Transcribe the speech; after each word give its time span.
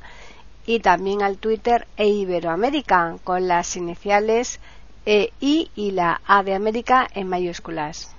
y 0.68 0.80
también 0.80 1.24
al 1.24 1.40
Twitter 1.40 1.88
eiberoamerica 1.98 3.16
con 3.24 3.48
las 3.48 3.76
iniciales 3.76 4.60
e, 5.06 5.32
I 5.40 5.72
y 5.76 5.92
la 5.92 6.22
A 6.28 6.44
de 6.44 6.54
América 6.54 7.08
en 7.16 7.28
mayúsculas. 7.28 8.10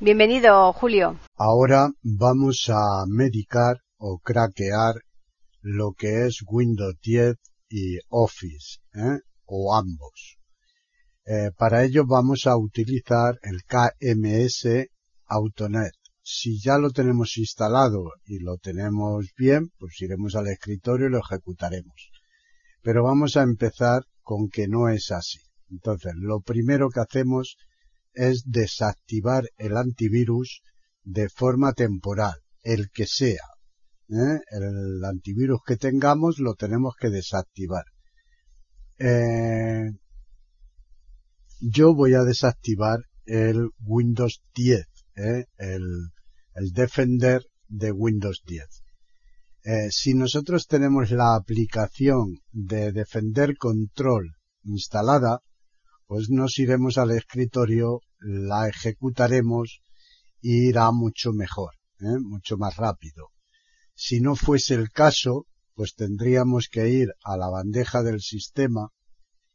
Bienvenido, 0.00 0.72
Julio. 0.72 1.18
Ahora 1.36 1.90
vamos 2.02 2.66
a 2.68 3.04
medicar 3.08 3.78
o 3.96 4.18
craquear 4.18 4.94
lo 5.60 5.92
que 5.92 6.26
es 6.26 6.44
Windows 6.46 6.94
10 7.02 7.36
y 7.68 7.98
Office, 8.10 8.78
¿eh? 8.94 9.18
o 9.46 9.74
ambos. 9.74 10.38
Eh, 11.26 11.50
para 11.56 11.84
ello 11.84 12.04
vamos 12.06 12.46
a 12.46 12.56
utilizar 12.56 13.38
el 13.42 13.62
KMS 13.64 14.88
Autonet. 15.26 15.94
Si 16.22 16.60
ya 16.60 16.78
lo 16.78 16.90
tenemos 16.90 17.36
instalado 17.38 18.12
y 18.24 18.38
lo 18.38 18.56
tenemos 18.58 19.32
bien, 19.36 19.70
pues 19.78 20.00
iremos 20.00 20.36
al 20.36 20.46
escritorio 20.46 21.08
y 21.08 21.10
lo 21.10 21.18
ejecutaremos. 21.18 22.10
Pero 22.82 23.02
vamos 23.02 23.36
a 23.36 23.42
empezar 23.42 24.02
con 24.22 24.48
que 24.48 24.68
no 24.68 24.88
es 24.88 25.10
así. 25.10 25.40
Entonces, 25.74 26.12
lo 26.16 26.40
primero 26.40 26.88
que 26.88 27.00
hacemos 27.00 27.56
es 28.12 28.44
desactivar 28.46 29.50
el 29.56 29.76
antivirus 29.76 30.62
de 31.02 31.28
forma 31.28 31.72
temporal, 31.72 32.34
el 32.62 32.90
que 32.90 33.06
sea. 33.06 33.46
¿eh? 34.08 34.38
El 34.50 35.04
antivirus 35.04 35.60
que 35.66 35.76
tengamos 35.76 36.38
lo 36.38 36.54
tenemos 36.54 36.94
que 36.98 37.10
desactivar. 37.10 37.84
Eh, 38.98 39.90
yo 41.60 41.94
voy 41.94 42.14
a 42.14 42.22
desactivar 42.22 43.00
el 43.26 43.70
Windows 43.80 44.42
10, 44.54 44.86
¿eh? 45.16 45.46
el, 45.58 45.82
el 46.54 46.72
Defender 46.72 47.42
de 47.66 47.90
Windows 47.90 48.42
10. 48.46 48.64
si 49.90 50.14
nosotros 50.14 50.68
tenemos 50.68 51.10
la 51.10 51.34
aplicación 51.34 52.42
de 52.52 52.92
Defender 52.92 53.56
Control 53.56 54.36
instalada, 54.64 55.40
pues 56.06 56.28
nos 56.30 56.58
iremos 56.58 56.98
al 56.98 57.10
escritorio, 57.12 58.00
la 58.18 58.68
ejecutaremos 58.68 59.80
y 60.40 60.68
irá 60.68 60.90
mucho 60.92 61.32
mejor, 61.32 61.74
¿eh? 62.00 62.18
mucho 62.20 62.56
más 62.56 62.76
rápido. 62.76 63.30
Si 63.94 64.20
no 64.20 64.34
fuese 64.34 64.74
el 64.74 64.90
caso, 64.90 65.46
pues 65.74 65.94
tendríamos 65.94 66.68
que 66.68 66.88
ir 66.88 67.08
a 67.24 67.36
la 67.36 67.48
bandeja 67.48 68.02
del 68.02 68.20
sistema. 68.20 68.90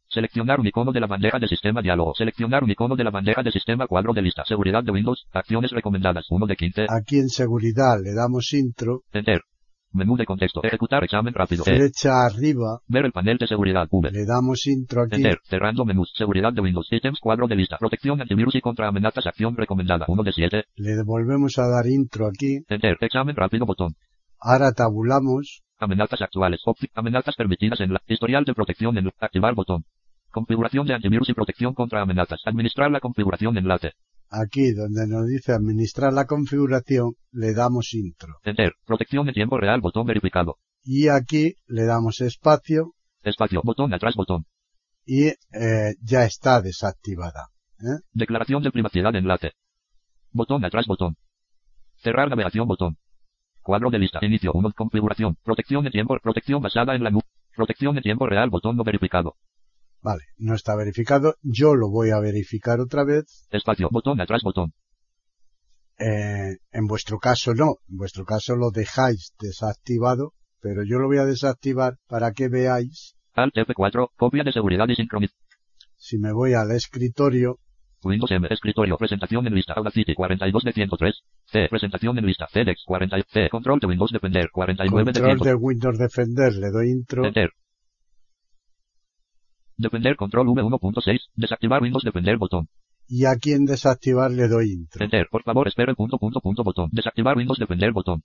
Seleccionar 0.08 0.60
un 0.60 0.68
icono 0.68 0.92
de 0.92 1.00
la 1.00 1.08
bandeja 1.08 1.38
de 1.38 1.48
sistema 1.48 1.82
diálogo. 1.82 2.14
Seleccionar 2.16 2.64
un 2.64 2.72
icono 2.72 2.96
de 2.96 3.04
la 3.04 3.12
bandeja 3.12 3.44
de 3.44 3.52
sistema 3.52 3.86
cuadro 3.86 4.14
de 4.14 4.24
lista. 4.24 4.44
Seguridad 4.46 4.84
de 4.84 4.92
Windows. 4.92 5.28
Acciones 5.32 5.72
recomendadas. 5.72 6.26
1 6.30 6.48
de 6.48 6.56
15. 6.56 6.86
Aquí 6.90 7.20
en 7.20 7.30
seguridad 7.30 8.00
le 8.02 8.14
damos 8.16 8.52
intro. 8.54 9.04
Enter. 9.14 9.44
Menú 9.92 10.16
de 10.18 10.26
contexto. 10.26 10.62
Ejecutar 10.64 11.04
examen 11.04 11.34
rápido. 11.34 11.64
Flecha 11.64 12.26
arriba. 12.26 12.80
Ver 12.88 13.06
el 13.06 13.12
panel 13.12 13.38
de 13.38 13.48
seguridad. 13.48 13.88
V. 13.90 14.12
Le 14.12 14.26
damos 14.26 14.68
intro 14.68 15.04
aquí. 15.04 15.16
Enter. 15.16 15.40
Cerrando 15.44 15.84
menús. 15.84 16.14
Seguridad 16.16 16.54
de 16.54 16.62
Windows. 16.62 16.88
Items. 16.92 17.20
Cuadro 17.20 17.48
de 17.48 17.56
lista. 17.56 17.78
Protección 17.78 18.22
antivirus 18.22 18.56
y 18.56 18.62
contra 18.62 18.88
amenazas. 18.88 19.26
Acción 19.26 19.58
recomendada. 19.58 20.06
1 20.08 20.24
de 20.24 20.32
7. 20.32 20.64
Le 20.76 20.96
devolvemos 20.96 21.58
a 21.58 21.68
dar 21.68 21.88
intro 21.88 22.28
aquí. 22.28 22.60
Enter. 22.68 22.98
Examen 23.02 23.36
rápido. 23.36 23.66
Botón. 23.66 23.96
Ahora 24.40 24.72
tabulamos. 24.72 25.64
Amenazas 25.80 26.22
actuales. 26.22 26.62
Amenazas 26.94 27.36
permitidas 27.36 27.80
en 27.80 27.94
la. 27.94 28.02
Historial 28.08 28.46
de 28.46 28.54
protección 28.54 28.98
en 28.98 29.12
Activar 29.20 29.56
botón. 29.56 29.86
Configuración 30.32 30.86
de 30.86 30.94
antivirus 30.94 31.30
y 31.30 31.34
protección 31.34 31.74
contra 31.74 32.02
amenazas. 32.02 32.42
Administrar 32.46 32.92
la 32.92 33.00
configuración 33.00 33.58
enlace. 33.58 33.94
Aquí 34.30 34.74
donde 34.74 35.08
nos 35.08 35.28
dice 35.28 35.54
administrar 35.54 36.14
la 36.14 36.26
configuración, 36.26 37.14
le 37.32 37.54
damos 37.54 37.94
intro. 37.94 38.36
Enter. 38.44 38.74
Protección 38.86 39.28
en 39.28 39.34
tiempo 39.34 39.58
real, 39.58 39.82
botón 39.82 40.06
verificado. 40.06 40.58
Y 40.84 41.08
aquí 41.08 41.56
le 41.66 41.86
damos 41.86 42.22
espacio. 42.22 42.94
Espacio, 43.24 43.62
botón 43.64 43.94
atrás, 43.94 44.16
botón. 44.16 44.46
Y 45.06 45.28
eh, 45.28 45.96
ya 46.02 46.26
está 46.26 46.62
desactivada. 46.62 47.50
¿eh? 47.80 48.04
Declaración 48.14 48.62
de 48.62 48.72
privacidad 48.72 49.16
enlace. 49.16 49.54
Botón 50.32 50.64
atrás, 50.64 50.86
botón. 50.86 51.16
Cerrar 51.96 52.30
navegación, 52.30 52.68
botón. 52.68 52.98
Cuadro 53.62 53.90
de 53.90 54.00
lista. 54.00 54.20
Inicio 54.22 54.52
1. 54.54 54.72
Configuración. 54.76 55.38
Protección 55.44 55.86
en 55.86 55.92
tiempo. 55.92 56.18
Protección 56.22 56.62
basada 56.62 56.96
en 56.96 57.04
la 57.04 57.10
nube. 57.10 57.24
Protección 57.56 57.98
en 57.98 58.04
tiempo 58.04 58.28
real. 58.28 58.50
Botón 58.50 58.78
no 58.78 58.84
verificado. 58.84 59.36
Vale, 60.02 60.24
no 60.38 60.56
está 60.56 60.76
verificado. 60.76 61.36
Yo 61.42 61.76
lo 61.76 61.90
voy 61.90 62.12
a 62.12 62.20
verificar 62.20 62.80
otra 62.80 63.04
vez. 63.04 63.48
Espacio, 63.52 63.90
botón 63.92 64.22
atrás, 64.22 64.42
botón. 64.44 64.74
Eh, 66.00 66.58
en 66.72 66.86
vuestro 66.88 67.20
caso 67.20 67.54
no. 67.54 67.76
En 67.90 67.98
vuestro 67.98 68.24
caso 68.24 68.56
lo 68.56 68.72
dejáis 68.72 69.34
desactivado, 69.40 70.34
pero 70.62 70.84
yo 70.86 70.98
lo 71.00 71.08
voy 71.08 71.18
a 71.18 71.26
desactivar 71.26 71.98
para 72.08 72.32
que 72.32 72.48
veáis. 72.48 73.16
Alt 73.34 73.56
F4, 73.56 74.10
copia 74.16 74.44
de 74.44 74.54
seguridad 74.54 74.88
y 74.88 74.96
sincronización. 74.96 75.44
Si 75.98 76.18
me 76.18 76.32
voy 76.32 76.54
al 76.54 76.72
escritorio. 76.72 77.60
Windows 78.02 78.32
M, 78.32 78.48
escritorio, 78.50 78.96
presentación 78.98 79.46
en 79.48 79.56
lista, 79.56 79.74
Audacity 79.74 80.16
42 80.16 80.64
de 80.64 80.72
103. 80.72 81.22
C, 81.48 81.68
presentación 81.70 82.18
en 82.18 82.26
lista, 82.26 82.48
CDEX 82.48 82.84
40, 82.86 83.18
C, 83.28 83.50
control 83.50 83.80
de 83.82 83.88
Windows 83.88 84.12
Defender 84.12 84.50
49 84.52 85.06
control 85.06 85.38
de 85.38 85.44
100. 85.44 85.50
de 85.50 85.56
Windows 85.56 85.98
Defender, 85.98 86.54
le 86.54 86.70
doy 86.70 86.92
intro. 86.92 87.26
Enter. 87.26 87.52
Defender 89.80 90.18
control 90.18 90.48
V1.6, 90.48 91.20
desactivar 91.36 91.82
Windows 91.82 92.04
Defender 92.04 92.38
botón. 92.38 92.68
Y 93.08 93.26
aquí 93.26 93.54
en 93.54 93.64
desactivar 93.64 94.30
le 94.30 94.50
doy 94.50 94.74
intro. 94.74 95.04
Enter, 95.04 95.28
por 95.32 95.44
favor 95.44 95.68
espere 95.70 95.96
punto 95.96 96.18
punto 96.20 96.42
punto 96.42 96.64
botón. 96.64 96.90
Desactivar 96.92 97.38
Windows 97.38 97.58
Defender 97.58 97.94
botón. 97.94 98.24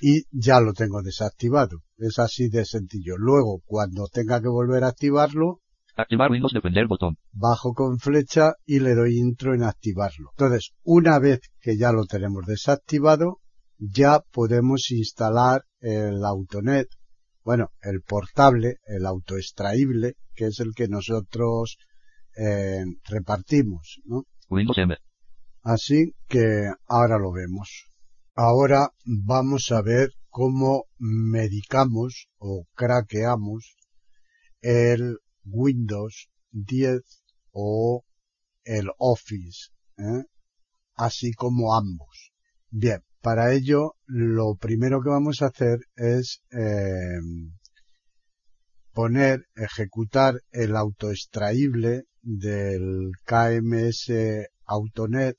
Y 0.00 0.24
ya 0.30 0.58
lo 0.60 0.72
tengo 0.72 1.02
desactivado. 1.02 1.82
Es 1.98 2.18
así 2.18 2.48
de 2.48 2.64
sencillo. 2.64 3.16
Luego, 3.18 3.60
cuando 3.66 4.06
tenga 4.10 4.40
que 4.40 4.48
volver 4.48 4.84
a 4.84 4.88
activarlo, 4.88 5.60
Activar 5.98 6.30
Windows 6.30 6.52
Defender 6.52 6.86
botón. 6.86 7.16
bajo 7.32 7.72
con 7.72 7.98
flecha 7.98 8.54
y 8.64 8.80
le 8.80 8.94
doy 8.94 9.18
intro 9.18 9.54
en 9.54 9.62
activarlo. 9.64 10.30
Entonces, 10.32 10.72
una 10.82 11.18
vez 11.18 11.40
que 11.60 11.76
ya 11.76 11.92
lo 11.92 12.04
tenemos 12.04 12.44
desactivado, 12.46 13.40
ya 13.78 14.20
podemos 14.32 14.90
instalar 14.90 15.64
el 15.80 16.24
Autonet, 16.24 16.88
bueno, 17.46 17.70
el 17.80 18.02
portable, 18.02 18.78
el 18.86 19.06
autoextraíble, 19.06 20.16
que 20.34 20.46
es 20.46 20.58
el 20.58 20.74
que 20.74 20.88
nosotros 20.88 21.78
eh, 22.36 22.84
repartimos, 23.04 24.00
¿no? 24.04 24.24
Windows 24.50 24.78
M. 24.78 24.96
Así 25.62 26.16
que 26.26 26.72
ahora 26.86 27.18
lo 27.18 27.30
vemos. 27.30 27.92
Ahora 28.34 28.90
vamos 29.04 29.70
a 29.70 29.80
ver 29.80 30.10
cómo 30.28 30.86
medicamos 30.98 32.26
o 32.38 32.66
craqueamos 32.74 33.76
el 34.60 35.18
Windows 35.44 36.28
10 36.50 37.00
o 37.52 38.02
el 38.64 38.88
Office, 38.98 39.70
¿eh? 39.98 40.24
así 40.96 41.32
como 41.32 41.76
ambos. 41.76 42.32
Bien, 42.70 43.04
para 43.26 43.52
ello 43.54 43.94
lo 44.06 44.54
primero 44.54 45.00
que 45.02 45.10
vamos 45.10 45.42
a 45.42 45.46
hacer 45.46 45.78
es 45.96 46.42
eh, 46.52 47.18
poner, 48.92 49.40
ejecutar 49.56 50.34
el 50.52 50.76
autoextraíble 50.76 52.04
del 52.22 53.10
KMS 53.24 54.12
Autonet 54.64 55.36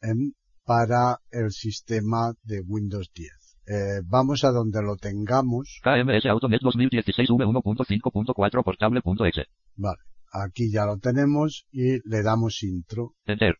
en- 0.00 0.32
para 0.64 1.18
el 1.30 1.50
sistema 1.50 2.32
de 2.42 2.60
Windows 2.66 3.10
10. 3.14 3.28
Eh, 3.66 4.00
vamos 4.06 4.42
a 4.44 4.50
donde 4.50 4.80
lo 4.82 4.96
tengamos. 4.96 5.80
KMS 5.84 6.24
Autonet 6.30 6.60
2016 6.62 7.28
V1.5.4 7.28 8.64
portable.exe. 8.64 9.44
Vale, 9.76 9.98
aquí 10.32 10.72
ya 10.72 10.86
lo 10.86 10.96
tenemos 10.96 11.66
y 11.70 11.98
le 12.08 12.22
damos 12.22 12.62
intro. 12.62 13.12
Enter. 13.26 13.56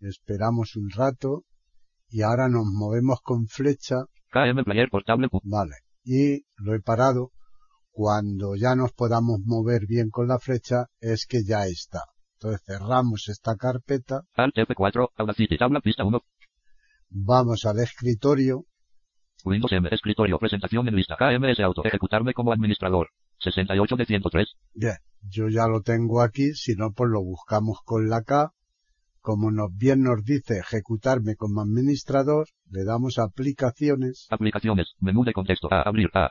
Esperamos 0.00 0.76
un 0.76 0.90
rato 0.90 1.44
y 2.08 2.22
ahora 2.22 2.48
nos 2.48 2.66
movemos 2.66 3.20
con 3.22 3.46
flecha. 3.46 4.06
KM 4.32 4.64
Player 4.64 4.88
portable. 4.90 5.28
Vale, 5.44 5.76
y 6.04 6.44
lo 6.56 6.74
he 6.74 6.80
parado. 6.80 7.32
Cuando 7.90 8.54
ya 8.54 8.74
nos 8.74 8.92
podamos 8.92 9.40
mover 9.44 9.86
bien 9.86 10.10
con 10.10 10.28
la 10.28 10.38
flecha 10.38 10.86
es 11.00 11.26
que 11.26 11.42
ya 11.44 11.66
está. 11.66 12.00
Entonces 12.34 12.62
cerramos 12.64 13.28
esta 13.28 13.56
carpeta. 13.56 14.22
Alt 14.34 14.56
F4, 14.56 15.10
Audacity, 15.16 15.58
tabla, 15.58 15.80
pista 15.80 16.04
1. 16.04 16.20
Vamos 17.10 17.66
al 17.66 17.80
escritorio. 17.80 18.64
Windows 19.44 19.72
M, 19.72 19.88
escritorio, 19.90 20.38
presentación 20.38 20.88
en 20.88 20.96
lista, 20.96 21.16
KMS 21.18 21.60
Auto, 21.60 21.84
ejecutarme 21.84 22.32
como 22.32 22.52
administrador. 22.52 23.08
68 23.40 23.96
de 23.96 24.06
103. 24.06 24.48
Bien, 24.74 24.96
yo 25.22 25.48
ya 25.48 25.66
lo 25.66 25.82
tengo 25.82 26.22
aquí, 26.22 26.54
si 26.54 26.74
no 26.74 26.92
pues 26.92 27.10
lo 27.10 27.22
buscamos 27.22 27.78
con 27.84 28.08
la 28.08 28.22
K. 28.22 28.52
Como 29.20 29.50
nos 29.50 29.74
bien 29.76 30.02
nos 30.02 30.24
dice 30.24 30.58
ejecutarme 30.58 31.36
como 31.36 31.60
administrador, 31.60 32.46
le 32.70 32.84
damos 32.84 33.18
aplicaciones 33.18 34.26
Aplicaciones, 34.30 34.94
menú 34.98 35.24
de 35.24 35.32
contexto, 35.32 35.68
A, 35.70 35.82
abrir, 35.82 36.08
A. 36.14 36.30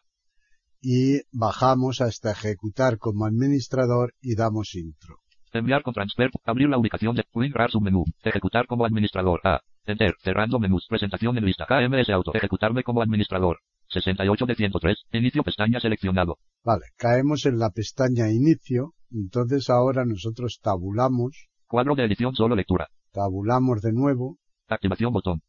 y 0.81 1.21
bajamos 1.31 2.01
hasta 2.01 2.31
ejecutar 2.31 2.97
como 2.97 3.25
administrador 3.25 4.13
y 4.21 4.35
damos 4.35 4.75
intro. 4.75 5.17
Enviar 5.51 5.83
con 5.83 5.93
transfer, 5.93 6.29
abrir 6.45 6.69
la 6.69 6.77
ubicación 6.77 7.15
de 7.15 7.25
WinRAR 7.33 7.71
submenú, 7.71 8.05
ejecutar 8.23 8.65
como 8.67 8.85
administrador, 8.85 9.39
A. 9.43 9.61
Enter, 9.85 10.13
cerrando 10.21 10.59
menús, 10.59 10.85
presentación 10.87 11.37
en 11.37 11.45
lista, 11.45 11.65
KMS 11.65 12.09
Auto, 12.09 12.31
ejecutarme 12.33 12.83
como 12.83 13.01
administrador. 13.01 13.59
68 13.87 14.45
de 14.45 14.55
103, 14.55 14.97
inicio 15.13 15.43
pestaña 15.43 15.79
seleccionado. 15.79 16.37
Vale, 16.63 16.85
caemos 16.95 17.47
en 17.47 17.57
la 17.57 17.71
pestaña 17.71 18.29
inicio, 18.31 18.93
entonces 19.11 19.69
ahora 19.71 20.05
nosotros 20.05 20.59
tabulamos, 20.61 21.48
Cuadro 21.69 21.93
de 21.93 22.03
edición 22.05 22.33
solo 22.33 22.55
lectura. 22.55 22.89
tabulamos 23.11 23.81
de 23.81 23.93
nuevo 23.93 24.39
Activación 24.67 25.13
botón. 25.13 25.41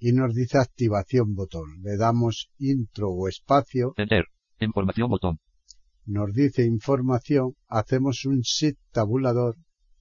y 0.00 0.10
nos 0.12 0.34
dice 0.34 0.58
activación 0.58 1.34
botón. 1.34 1.80
Le 1.82 1.96
damos 1.96 2.50
intro 2.58 3.10
o 3.10 3.28
espacio, 3.28 3.94
Enter. 3.96 4.24
Información 4.58 5.08
botón. 5.08 5.38
nos 6.06 6.32
dice 6.32 6.64
información, 6.66 7.54
hacemos 7.68 8.24
un 8.24 8.40
shift 8.40 8.80
tabulador 8.90 9.54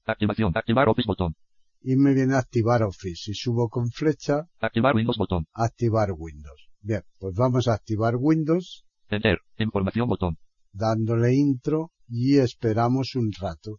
Activación. 0.05 0.51
Activar 0.55 0.89
Office 0.89 1.05
botón. 1.07 1.35
y 1.81 1.95
me 1.97 2.15
viene 2.15 2.33
a 2.33 2.39
activar 2.39 2.81
Office. 2.81 3.15
Si 3.25 3.33
subo 3.35 3.69
con 3.69 3.91
flecha, 3.91 4.47
Activar 4.59 4.95
Windows 4.95 5.17
botón. 5.19 5.45
activar 5.53 6.09
Windows. 6.17 6.67
Bien, 6.81 7.03
pues 7.19 7.35
vamos 7.35 7.67
a 7.67 7.73
activar 7.75 8.15
Windows 8.17 8.85
Enter. 9.09 9.37
Información 9.59 10.07
botón. 10.09 10.37
dándole 10.73 11.35
intro 11.35 11.91
y 12.07 12.37
esperamos 12.39 13.13
un 13.13 13.31
rato. 13.39 13.77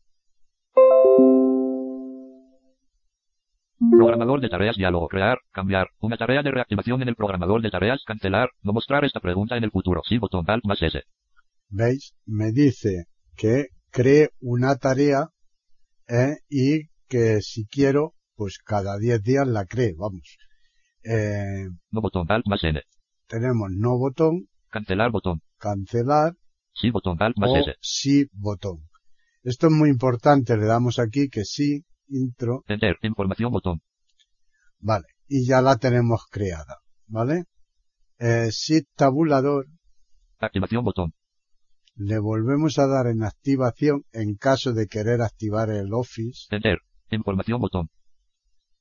Programador 4.01 4.41
de 4.41 4.49
tareas 4.49 4.77
diálogo. 4.77 5.09
Crear. 5.09 5.39
Cambiar. 5.53 5.89
Una 5.99 6.17
tarea 6.17 6.43
de 6.43 6.51
reactivación 6.51 7.03
en 7.03 7.09
el 7.09 7.17
programador 7.17 7.61
de 7.61 7.71
tareas. 7.71 8.03
Cancelar. 8.07 8.49
No 8.63 8.73
mostrar 8.73 9.05
esta 9.05 9.21
pregunta 9.21 9.59
en 9.59 9.65
el 9.65 9.71
futuro. 9.71 10.01
Sí 10.09 10.17
botón. 10.17 10.45
Alt 10.49 10.65
más 10.65 10.81
S. 10.81 11.03
¿Veis? 11.69 12.15
Me 12.25 12.51
dice 12.51 13.05
que 13.37 13.67
cree 13.91 14.31
una 14.41 14.77
tarea 14.77 15.29
¿eh? 16.09 16.37
y 16.49 16.89
que 17.09 17.43
si 17.43 17.67
quiero, 17.67 18.15
pues 18.37 18.57
cada 18.65 18.97
10 18.99 19.23
días 19.23 19.47
la 19.47 19.67
cree, 19.67 19.95
vamos. 19.99 20.39
Eh, 21.05 21.67
No 21.91 22.01
botón. 22.01 22.25
Alt 22.31 22.47
más 22.47 22.65
N. 22.65 22.81
tenemos 23.27 23.69
no 23.71 23.99
botón, 23.99 24.47
Cancelar 24.71 25.11
botón. 25.11 25.43
cancelar 25.59 26.35
Sí 26.73 26.91
botón. 26.91 27.17
Alt 27.21 27.37
más 27.37 27.51
o 27.51 27.57
S. 27.57 27.75
sí 27.83 28.27
botón. 28.33 28.79
Esto 29.43 29.67
es 29.67 29.73
muy 29.75 29.91
importante, 29.91 30.57
le 30.57 30.65
damos 30.67 30.99
aquí 30.99 31.29
que 31.29 31.45
sí, 31.45 31.85
intro, 32.09 32.65
Enter. 32.67 32.97
Información 33.03 33.51
botón. 33.53 33.81
Vale, 34.81 35.07
y 35.29 35.47
ya 35.47 35.63
la 35.63 35.77
tenemos 35.77 36.25
creada, 36.31 36.79
¿vale? 37.07 37.45
Eh, 38.19 38.51
tabulador, 38.97 39.67
Activación 40.39 40.85
botón. 40.85 41.13
le 41.95 42.19
volvemos 42.19 42.79
a 42.79 42.87
dar 42.87 43.07
en 43.07 43.23
activación 43.23 44.05
en 44.13 44.35
caso 44.37 44.73
de 44.73 44.87
querer 44.87 45.23
activar 45.23 45.71
el 45.71 45.93
Office, 45.95 46.47
Enter. 46.51 46.79
Información 47.11 47.61
botón. 47.61 47.89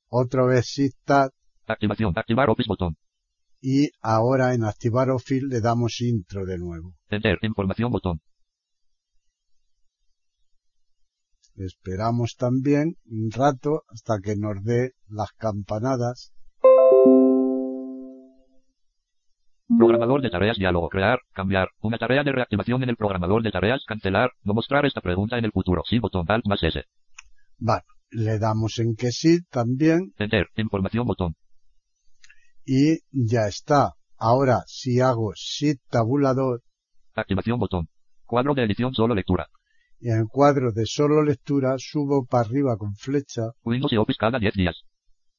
otra 0.08 0.44
vez 0.46 0.66
sí 0.66 0.90
tab 1.04 1.30
Activación. 1.66 2.12
Activar 2.16 2.50
Office 2.50 2.68
botón. 2.68 2.96
y 3.60 3.90
ahora 4.00 4.54
en 4.54 4.64
activar 4.64 5.10
Office 5.10 5.46
le 5.46 5.60
damos 5.60 6.00
intro 6.00 6.44
de 6.46 6.58
nuevo. 6.58 6.94
Enter. 7.08 7.38
Información 7.42 7.90
botón. 7.92 8.20
Esperamos 11.56 12.36
también 12.38 12.96
un 13.04 13.30
rato 13.30 13.82
hasta 13.88 14.18
que 14.22 14.36
nos 14.36 14.62
dé 14.64 14.92
las 15.08 15.32
campanadas. 15.32 16.32
Programador 19.78 20.20
de 20.20 20.30
tareas 20.30 20.56
diálogo. 20.56 20.88
Crear. 20.88 21.20
Cambiar. 21.32 21.68
Una 21.80 21.98
tarea 21.98 22.24
de 22.24 22.32
reactivación 22.32 22.82
en 22.82 22.90
el 22.90 22.96
programador 22.96 23.42
de 23.42 23.52
tareas. 23.52 23.84
Cancelar. 23.86 24.32
No 24.42 24.52
mostrar 24.54 24.84
esta 24.84 25.00
pregunta 25.00 25.38
en 25.38 25.44
el 25.44 25.52
futuro. 25.52 25.82
Sí 25.88 25.98
botón. 25.98 26.26
Alt 26.28 26.46
más 26.46 26.62
S. 26.62 26.84
Vale, 27.58 27.84
le 28.10 28.38
damos 28.38 28.78
en 28.78 28.96
que 28.96 29.10
sí 29.12 29.42
también 29.50 30.12
Enter. 30.18 30.48
Información 30.56 31.06
botón. 31.06 31.34
y 32.64 32.98
ya 33.10 33.46
está. 33.46 33.94
Ahora 34.16 34.62
si 34.66 35.00
hago 35.00 35.32
shift 35.34 35.80
tabulador 35.88 36.62
Activación 37.14 37.58
botón. 37.58 37.88
Cuadro 38.24 38.54
de 38.54 38.64
edición 38.64 38.92
solo 38.92 39.14
lectura. 39.14 39.48
Y 40.00 40.10
en 40.10 40.20
el 40.20 40.26
cuadro 40.28 40.72
de 40.72 40.86
solo 40.86 41.22
lectura 41.22 41.76
subo 41.78 42.24
para 42.26 42.48
arriba 42.48 42.76
con 42.76 42.94
flecha, 42.94 43.52
Windows 43.64 43.92
y 43.92 43.96
Office 43.96 44.18
cada 44.18 44.38
10 44.38 44.54
días. 44.54 44.82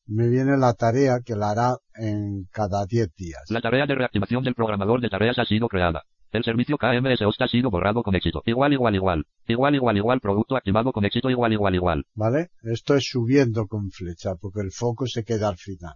me 0.06 0.30
viene 0.30 0.58
la 0.58 0.74
tarea 0.74 1.20
que 1.26 1.36
la 1.36 1.52
hará 1.52 1.78
en 1.96 2.46
cada 2.52 2.86
10 2.86 3.14
días. 3.16 3.42
La 3.50 3.62
tarea 3.62 3.86
de 3.86 3.96
reactivación 3.96 4.44
del 4.44 4.56
programador 4.56 5.02
de 5.02 5.10
tareas 5.10 5.40
ha 5.40 5.46
sido 5.46 5.68
creada. 5.68 6.04
El 6.32 6.46
servicio 6.46 6.78
KMS 6.78 7.22
host 7.24 7.42
ha 7.42 7.48
sido 7.48 7.70
borrado 7.70 8.04
con 8.04 8.16
éxito. 8.16 8.42
Igual, 8.46 8.72
igual, 8.72 8.96
igual. 8.96 9.26
Igual, 9.48 9.76
igual, 9.76 9.98
igual. 9.98 10.22
Producto 10.22 10.56
activado 10.56 10.94
con 10.94 11.04
éxito. 11.04 11.30
Igual, 11.30 11.52
igual, 11.52 11.76
igual. 11.76 12.06
¿Vale? 12.16 12.52
Esto 12.64 12.96
es 12.96 13.06
subiendo 13.06 13.68
con 13.68 13.92
flecha 13.92 14.36
porque 14.36 14.62
el 14.62 14.72
foco 14.72 15.08
se 15.08 15.26
queda 15.26 15.50
al 15.50 15.58
final. 15.58 15.96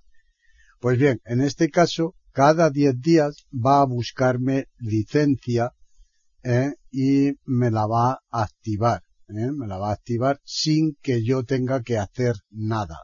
Pues 0.81 0.99
bien, 0.99 1.21
en 1.23 1.39
este 1.39 1.69
caso, 1.69 2.15
cada 2.33 2.69
10 2.69 2.99
días 2.99 3.47
va 3.53 3.79
a 3.79 3.85
buscarme 3.85 4.65
licencia 4.77 5.71
¿eh? 6.45 6.75
y 6.91 7.31
me 7.45 7.71
la 7.71 7.87
va 7.87 8.21
a 8.29 8.43
activar. 8.43 9.01
¿eh? 9.29 9.51
Me 9.51 9.67
la 9.67 9.77
va 9.77 9.89
a 9.89 9.93
activar 9.93 10.39
sin 10.43 10.95
que 11.01 11.23
yo 11.23 11.43
tenga 11.43 11.81
que 11.81 11.97
hacer 11.97 12.35
nada. 12.51 12.99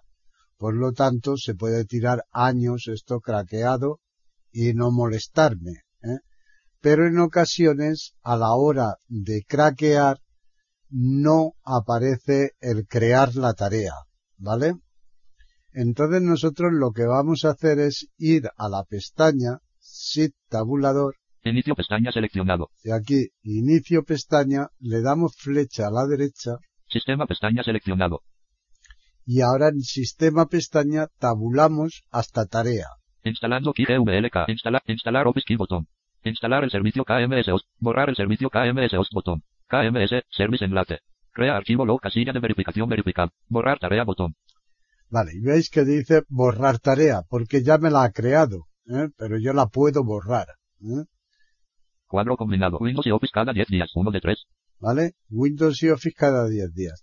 Por 0.58 0.75
lo 0.75 0.94
tanto, 0.94 1.38
se 1.38 1.56
puede 1.56 1.86
tirar 1.86 2.24
años 2.32 2.88
esto 2.88 3.20
craqueado 3.20 4.00
y 4.51 4.74
no 4.74 4.92
molestarme. 4.92 5.84
¿eh? 6.04 6.20
Pero 6.80 7.08
en 7.08 7.20
ocasiones, 7.20 8.13
a 8.22 8.38
la 8.38 8.54
hora 8.54 8.98
de 9.08 9.44
craquear, 9.48 10.20
no 10.89 11.54
aparece 11.63 12.51
el 12.60 12.86
crear 12.86 13.36
la 13.36 13.54
tarea, 13.54 13.94
¿vale? 14.38 14.74
Entonces 15.72 16.22
nosotros 16.22 16.72
lo 16.74 16.92
que 16.92 17.06
vamos 17.06 17.46
a 17.46 17.51
hacer 17.51 17.80
es 17.80 18.10
ir 18.18 18.50
a 18.58 18.68
la 18.68 18.84
pestaña 18.84 19.60
Shift 19.80 20.36
tabulador 20.50 21.16
Inicio 21.44 21.76
pestaña 21.76 22.12
seleccionado. 22.12 22.70
y 22.84 22.92
aquí 22.92 23.30
inicio 23.44 24.04
pestaña, 24.04 24.68
le 24.80 25.02
damos 25.02 25.36
flecha 25.38 25.88
a 25.88 25.92
la 25.92 26.06
derecha 26.06 26.58
Sistema 26.88 27.26
pestaña 27.26 27.64
seleccionado. 27.64 28.22
y 29.26 29.42
ahora 29.42 29.70
en 29.70 29.82
sistema 29.82 30.46
pestaña 30.48 31.08
tabulamos 31.20 32.04
hasta 32.12 32.46
tarea. 32.46 32.88
Instalando 33.24 33.74
Key 33.74 33.86
GVLK. 33.86 34.50
Instalar, 34.50 34.82
instalar 34.88 35.28
Office 35.28 35.46
Key 35.48 35.56
botón. 35.56 35.88
Instalar 36.24 36.64
el 36.64 36.70
servicio 36.72 37.04
KMS 37.06 37.48
host. 37.50 37.68
Borrar 37.80 38.10
el 38.10 38.16
servicio 38.16 38.50
KMS 38.50 38.94
host 38.94 39.12
botón. 39.14 39.44
KMS, 39.68 40.24
service 40.30 40.66
enlace. 40.66 41.00
Crea 41.32 41.56
archivo 41.56 41.86
log 41.86 42.02
casilla 42.02 42.34
de 42.34 42.40
verificación 42.40 42.90
verificar. 42.90 43.30
Borrar 43.48 43.80
tarea 43.80 44.04
botón. 44.04 44.36
Vale, 45.10 45.32
y 45.34 45.42
veis 45.42 45.70
que 45.70 45.84
dice 45.86 46.24
borrar 46.30 46.80
tarea, 46.80 47.24
porque 47.30 47.64
ya 47.64 47.78
me 47.78 47.90
la 47.90 48.04
ha 48.04 48.12
creado, 48.12 48.68
¿eh? 48.88 49.10
pero 49.18 49.38
yo 49.40 49.54
la 49.54 49.68
puedo 49.68 50.04
borrar. 50.04 50.48
¿eh? 50.82 51.04
Cuadro 52.12 52.36
combinado. 52.36 52.77
Windows 52.80 53.08
y 53.08 53.12
Office 53.12 53.32
cada 53.34 53.53
10 53.53 53.68
días. 53.70 53.89
1 53.96 54.12
de 54.12 54.20
3. 54.20 54.38
¿vale? 54.82 55.13
Windows 55.30 55.82
y 55.84 55.89
Office 55.89 56.15
cada 56.18 56.50
10 56.50 56.74
días. 56.74 57.01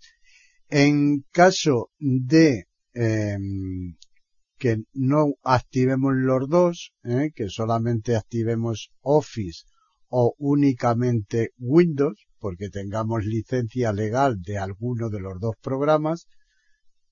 En 0.68 1.24
caso 1.32 1.90
de 1.98 2.64
em, 2.92 3.96
que 4.58 4.82
no 4.92 5.34
activemos 5.42 6.12
los 6.14 6.48
dos, 6.48 6.92
¿eh? 7.04 7.30
que 7.34 7.48
solamente 7.48 8.16
activemos 8.16 8.90
Office 9.00 9.64
o 10.08 10.34
únicamente 10.38 11.52
Windows, 11.58 12.26
porque 12.38 12.68
tengamos 12.68 13.24
licencia 13.24 13.92
legal 13.92 14.42
de 14.42 14.58
alguno 14.58 15.08
de 15.08 15.20
los 15.20 15.40
dos 15.40 15.54
programas, 15.62 16.26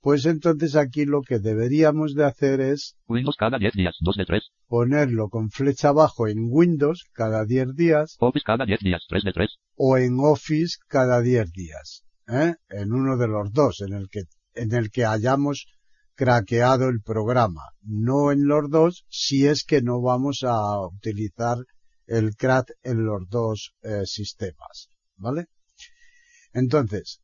pues 0.01 0.27
entonces 0.27 0.77
aquí 0.77 1.05
lo 1.05 1.23
que 1.23 1.39
deberíamos 1.39 2.15
de 2.15 2.25
hacer 2.25 2.61
es 2.61 2.97
Windows 3.07 3.37
cada 3.37 3.59
10 3.59 3.73
días. 3.75 3.97
2 4.01 4.17
de 4.17 4.25
3. 4.25 4.43
ponerlo 4.67 5.29
con 5.29 5.51
flecha 5.51 5.89
abajo 5.89 6.29
en 6.29 6.49
Windows 6.51 7.07
cada 7.13 7.45
10 7.45 7.75
días 7.75 8.17
Office 8.19 8.45
cada 8.45 8.65
10 8.65 8.81
días. 8.81 9.05
3 9.09 9.25
de 9.25 9.33
3. 9.33 9.51
o 9.77 9.99
en 9.99 10.17
Office 10.21 10.79
cada 10.89 11.21
10 11.21 11.53
días, 11.53 12.05
¿eh? 12.29 12.55
en 12.69 12.93
uno 12.93 13.17
de 13.17 13.29
los 13.29 13.53
dos, 13.53 13.81
en 13.81 13.95
el 13.95 14.09
que, 14.09 14.23
en 14.55 14.75
el 14.75 14.91
que 14.91 15.05
hayamos 15.05 15.67
craqueado 16.15 16.89
el 16.89 17.03
programa, 17.03 17.63
no 17.83 18.33
en 18.33 18.47
los 18.47 18.71
dos 18.71 19.05
si 19.09 19.47
es 19.47 19.65
que 19.65 19.83
no 19.83 20.01
vamos 20.01 20.43
a 20.45 20.81
utilizar 20.81 21.59
el 22.07 22.37
CRAT 22.37 22.71
en 22.83 23.05
los 23.05 23.29
dos 23.29 23.73
eh, 23.83 24.07
sistemas, 24.07 24.89
¿vale? 25.17 25.47
Entonces, 26.53 27.21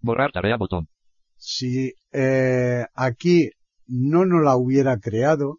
Borrar 0.00 0.32
tarea 0.32 0.56
botón. 0.56 0.88
Si 1.44 1.92
eh, 2.12 2.84
aquí 2.94 3.50
no 3.88 4.24
nos 4.24 4.44
la 4.44 4.56
hubiera 4.56 4.98
creado, 4.98 5.58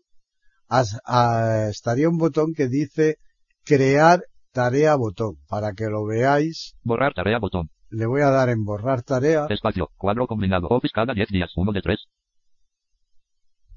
as- 0.69 0.99
ah, 1.05 1.67
estaría 1.69 2.07
un 2.07 2.17
botón 2.17 2.53
que 2.53 2.69
dice 2.69 3.17
crear 3.65 4.23
tarea 4.53 4.95
botón. 4.95 5.35
Para 5.49 5.73
que 5.73 5.85
lo 5.89 6.05
veáis, 6.05 6.75
Borrar 6.83 7.13
tarea 7.13 7.37
botón. 7.37 7.69
le 7.89 8.05
voy 8.05 8.21
a 8.21 8.29
dar 8.29 8.47
en 8.49 8.63
borrar 8.63 9.03
tarea. 9.03 9.45
Espacio. 9.49 9.89
Cuadro 9.97 10.25
combinado. 10.25 10.67
Office 10.69 10.93
cada 10.93 11.13
10 11.13 11.27
días. 11.29 11.51
1 11.57 11.71
de 11.73 11.81
3. 11.81 11.99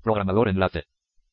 Programador 0.03 0.49
enlace. 0.49 0.85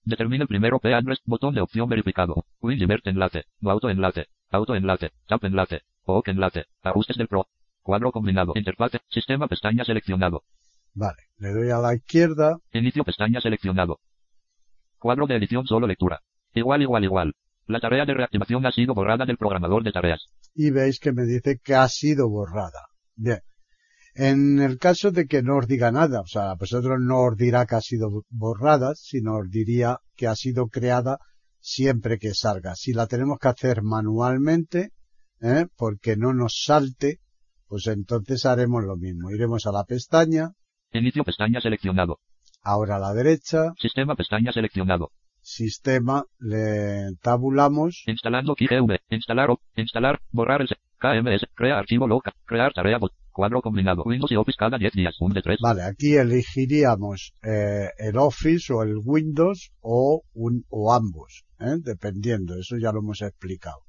Determine 0.05 0.41
el 0.41 0.47
primero 0.47 0.79
P 0.79 0.93
address. 0.93 1.19
Botón 1.25 1.53
de 1.53 1.61
opción 1.61 1.87
verificado. 1.87 2.45
WinDivert 2.61 3.05
enlace. 3.07 3.43
No 3.59 3.69
auto 3.71 3.89
enlace. 3.89 4.25
Auto 4.49 4.73
enlace. 4.75 5.11
Tap 5.27 5.43
enlace. 5.43 5.81
OK 6.05 6.27
enlace. 6.29 6.65
Ajustes 6.81 7.15
del 7.17 7.27
Pro. 7.27 7.45
Cuadro 7.83 8.11
combinado. 8.11 8.53
Interfaz. 8.55 8.91
Sistema 9.09 9.47
pestaña 9.47 9.85
seleccionado. 9.85 10.43
Vale, 10.93 11.23
le 11.37 11.51
doy 11.51 11.69
a 11.71 11.79
la 11.79 11.95
izquierda. 11.95 12.57
Inicio 12.71 13.03
pestaña 13.03 13.41
seleccionado. 13.41 13.99
Cuadro 14.99 15.27
de 15.27 15.35
edición 15.37 15.65
solo 15.65 15.87
lectura. 15.87 16.21
Igual 16.53 16.81
igual 16.83 17.03
igual. 17.03 17.33
La 17.65 17.79
tarea 17.79 18.05
de 18.05 18.13
reactivación 18.13 18.65
ha 18.65 18.71
sido 18.71 18.93
borrada 18.93 19.25
del 19.25 19.37
programador 19.37 19.83
de 19.83 19.91
tareas. 19.91 20.27
y 20.55 20.69
veis 20.69 20.99
que 20.99 21.11
me 21.11 21.23
dice 21.25 21.59
que 21.63 21.73
ha 21.75 21.87
sido 21.87 22.29
borrada. 22.29 22.87
Bien. 23.15 23.41
En 24.13 24.59
el 24.59 24.77
caso 24.77 25.11
de 25.11 25.25
que 25.25 25.41
no 25.41 25.57
os 25.57 25.67
diga 25.67 25.91
nada, 25.91 26.21
o 26.21 26.27
sea, 26.27 26.53
vosotros 26.53 26.99
no 27.01 27.23
os 27.23 27.35
dirá 27.35 27.65
que 27.65 27.75
ha 27.75 27.81
sido 27.81 28.23
borrada, 28.29 28.93
sino 28.95 29.37
os 29.37 29.49
diría 29.49 29.97
que 30.15 30.27
ha 30.27 30.35
sido 30.35 30.67
creada 30.67 31.17
siempre 31.59 32.19
que 32.19 32.35
salga. 32.35 32.75
Si 32.75 32.93
la 32.93 33.07
tenemos 33.07 33.39
que 33.39 33.47
hacer 33.47 33.81
manualmente, 33.81 34.91
¿eh? 35.41 35.65
porque 35.75 36.15
no 36.15 36.33
nos 36.33 36.61
salte, 36.63 37.21
pues 37.67 37.87
entonces 37.87 38.45
haremos 38.45 38.83
lo 38.83 38.97
mismo. 38.97 39.31
Iremos 39.31 39.65
a 39.65 39.71
la 39.71 39.85
pestaña, 39.85 40.51
Inicio 40.93 41.23
pestaña 41.23 41.59
seleccionado. 41.61 42.19
ahora 42.61 42.95
a 42.97 42.99
la 42.99 43.13
derecha, 43.13 43.73
Sistema 43.77 44.15
pestaña 44.15 44.51
seleccionado. 44.51 45.11
sistema, 45.41 46.25
le 46.39 47.15
tabulamos, 47.21 48.03
Instalando 48.07 48.55
KGV. 48.55 48.99
Instalar 49.09 49.51
o. 49.51 49.59
Instalar. 49.75 50.19
Borrar 50.31 50.61
el. 50.61 50.69
KMS. 51.03 51.47
Crea 51.53 51.79
archivo 51.79 52.07
local. 52.07 52.33
Crear 52.45 52.71
tarea. 52.71 52.97
Cuadro 53.31 53.61
combinado. 53.61 54.03
Windows 54.05 54.31
y 54.31 54.35
Office 54.37 54.55
cada 54.57 54.77
10 54.77 54.93
días. 54.93 55.15
1 55.19 55.33
de 55.33 55.41
3. 55.41 55.57
Vale, 55.61 55.83
aquí 55.83 56.15
elegiríamos 56.15 57.33
eh, 57.43 57.89
el 57.97 58.17
Office 58.17 58.71
o 58.71 58.83
el 58.83 58.95
Windows 59.03 59.71
o, 59.81 60.21
un, 60.33 60.63
o 60.69 60.93
ambos, 60.93 61.43
¿eh? 61.59 61.75
dependiendo, 61.79 62.55
eso 62.55 62.77
ya 62.77 62.91
lo 62.93 62.99
hemos 62.99 63.21
explicado. 63.21 63.81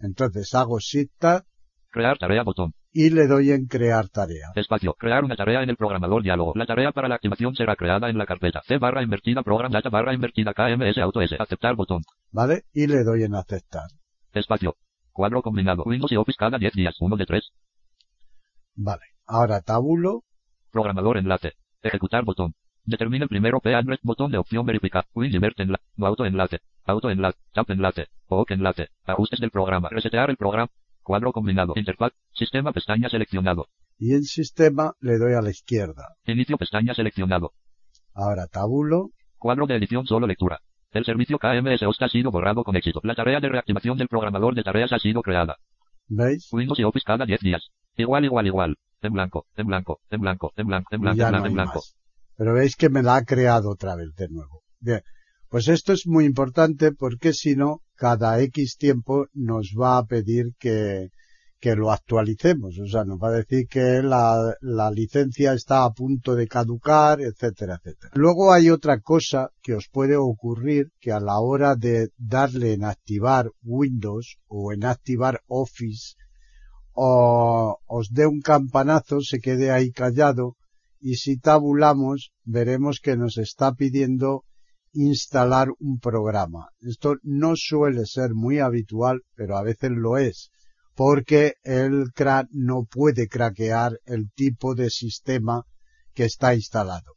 Entonces 0.00 0.52
hago 0.54 0.78
Shift 0.78 1.12
Tab 1.18 1.44
Crear 1.90 2.18
tarea 2.18 2.42
botón. 2.42 2.72
Y 2.92 3.10
le 3.10 3.26
doy 3.26 3.52
en 3.52 3.66
crear 3.66 4.08
tarea. 4.08 4.48
Espacio. 4.54 4.94
Crear 4.94 5.24
una 5.24 5.36
tarea 5.36 5.62
en 5.62 5.70
el 5.70 5.76
programador 5.76 6.22
diálogo. 6.22 6.52
La 6.54 6.66
tarea 6.66 6.92
para 6.92 7.08
la 7.08 7.16
activación 7.16 7.54
será 7.54 7.76
creada 7.76 8.08
en 8.08 8.18
la 8.18 8.26
carpeta 8.26 8.62
C 8.66 8.78
barra 8.78 9.02
invertida 9.02 9.42
program 9.42 9.70
data 9.70 9.90
barra 9.90 10.14
invertida 10.14 10.54
KMS 10.54 10.98
auto 10.98 11.20
S. 11.20 11.36
Aceptar 11.38 11.76
botón. 11.76 12.02
¿Vale? 12.32 12.64
Y 12.72 12.86
le 12.86 13.04
doy 13.04 13.24
en 13.24 13.34
aceptar. 13.34 13.88
Espacio. 14.32 14.76
Cuadro 15.12 15.42
combinado. 15.42 15.82
Windows 15.84 16.12
y 16.12 16.16
Office 16.16 16.36
cada 16.38 16.58
10 16.58 16.72
días. 16.74 16.96
1 17.00 17.16
de 17.16 17.26
3. 17.26 17.52
Vale. 18.76 19.02
Ahora 19.26 19.60
tabulo, 19.60 20.22
Programador 20.70 21.18
enlace. 21.18 21.54
Ejecutar 21.82 22.24
botón. 22.24 22.54
Determine 22.84 23.24
el 23.24 23.28
primero 23.28 23.60
P 23.60 23.74
address 23.74 24.00
botón 24.02 24.30
de 24.30 24.38
opción 24.38 24.64
verificar. 24.64 25.06
WinDivert 25.14 25.58
enlace. 25.60 25.82
Auto 25.98 26.24
enlace. 26.24 26.60
Auto 26.84 27.10
enlace. 27.10 27.38
Tap 27.52 27.70
enlace. 27.70 28.08
OK 28.28 28.50
enlace. 28.52 28.88
Ajustes 29.04 29.40
del 29.40 29.50
programa. 29.50 29.88
Resetear 29.90 30.30
el 30.30 30.36
programa. 30.36 30.70
Cuadro 31.08 31.32
combinado. 31.32 31.72
Interfaz. 31.74 32.12
Sistema 32.34 32.70
pestaña 32.70 33.08
seleccionado. 33.08 33.68
y 33.98 34.12
en 34.12 34.24
sistema 34.24 34.92
le 35.00 35.16
doy 35.16 35.32
a 35.32 35.40
la 35.40 35.48
izquierda. 35.48 36.16
Inicio 36.26 36.58
pestaña 36.58 36.92
seleccionado. 36.92 37.52
Ahora 38.12 38.46
tabulo, 38.46 39.08
Cuadro 39.38 39.66
de 39.66 39.76
edición 39.76 40.04
solo 40.06 40.26
lectura. 40.26 40.60
El 40.90 41.06
servicio 41.06 41.38
KMS 41.38 41.82
host 41.84 42.02
ha 42.02 42.08
sido 42.10 42.30
borrado 42.30 42.62
con 42.62 42.76
éxito. 42.76 43.00
La 43.04 43.14
tarea 43.14 43.40
de 43.40 43.48
reactivación 43.48 43.96
del 43.96 44.08
programador 44.08 44.54
de 44.54 44.62
tareas 44.62 44.92
ha 44.92 44.98
sido 44.98 45.22
creada. 45.22 45.56
¿veis? 46.08 46.52
Windows 46.52 46.78
y 46.78 46.84
Office 46.84 47.04
cada 47.06 47.24
10 47.24 47.40
días. 47.40 47.70
Igual 47.96 48.26
igual 48.26 48.46
igual. 48.46 48.76
En 49.00 49.14
blanco, 49.14 49.46
en 49.56 49.66
blanco, 49.66 50.00
en 50.10 50.20
blanco, 50.20 50.52
en 50.56 50.66
blanco, 50.66 50.90
en 50.90 51.00
blanco, 51.00 51.22
en 51.24 51.30
blanco, 51.30 51.46
en 51.46 51.54
blanco. 51.54 51.82
Pero 52.36 52.52
veis 52.52 52.76
que 52.76 52.90
me 52.90 53.02
la 53.02 53.16
ha 53.16 53.24
creado 53.24 53.70
otra 53.70 53.96
vez 53.96 54.14
de 54.14 54.28
nuevo. 54.28 54.62
Bien. 54.78 55.00
Pues 55.48 55.68
esto 55.68 55.92
es 55.92 56.06
muy 56.06 56.26
importante 56.26 56.92
porque 56.92 57.32
si 57.32 57.56
no, 57.56 57.80
cada 57.94 58.40
X 58.40 58.76
tiempo 58.76 59.26
nos 59.32 59.72
va 59.78 59.96
a 59.96 60.04
pedir 60.04 60.54
que, 60.58 61.08
que 61.58 61.74
lo 61.74 61.90
actualicemos. 61.90 62.78
O 62.78 62.86
sea, 62.86 63.04
nos 63.04 63.18
va 63.18 63.28
a 63.28 63.38
decir 63.38 63.66
que 63.66 64.02
la, 64.02 64.54
la 64.60 64.90
licencia 64.90 65.54
está 65.54 65.84
a 65.84 65.92
punto 65.92 66.34
de 66.34 66.46
caducar, 66.46 67.20
etcétera, 67.20 67.80
etcétera. 67.82 68.12
Luego 68.14 68.52
hay 68.52 68.68
otra 68.68 69.00
cosa 69.00 69.50
que 69.62 69.74
os 69.74 69.88
puede 69.88 70.16
ocurrir 70.16 70.90
que 71.00 71.12
a 71.12 71.20
la 71.20 71.40
hora 71.40 71.76
de 71.76 72.10
darle 72.18 72.74
en 72.74 72.84
activar 72.84 73.50
Windows 73.62 74.36
o 74.48 74.72
en 74.72 74.84
activar 74.84 75.40
Office 75.46 76.14
o 76.92 77.78
os 77.86 78.10
dé 78.10 78.26
un 78.26 78.40
campanazo, 78.40 79.20
se 79.20 79.38
quede 79.38 79.70
ahí 79.70 79.92
callado 79.92 80.56
y 81.00 81.14
si 81.14 81.38
tabulamos 81.38 82.32
veremos 82.44 82.98
que 83.00 83.16
nos 83.16 83.38
está 83.38 83.72
pidiendo 83.74 84.44
instalar 85.06 85.68
un 85.78 85.98
programa. 85.98 86.68
Esto 86.80 87.16
no 87.22 87.54
suele 87.54 88.04
ser 88.06 88.34
muy 88.34 88.58
habitual, 88.58 89.22
pero 89.34 89.56
a 89.56 89.62
veces 89.62 89.90
lo 89.92 90.18
es, 90.18 90.50
porque 90.94 91.54
el 91.62 92.12
crack 92.14 92.48
no 92.50 92.84
puede 92.84 93.28
craquear 93.28 94.00
el 94.04 94.30
tipo 94.32 94.74
de 94.74 94.90
sistema 94.90 95.64
que 96.14 96.24
está 96.24 96.54
instalado. 96.54 97.14